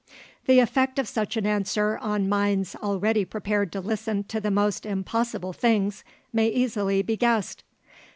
[0.47, 4.83] The effect of such an answer on minds already prepared to listen to the most
[4.83, 7.63] impossible things, may easily be guessed.